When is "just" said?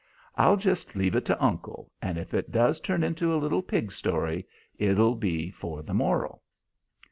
0.57-0.95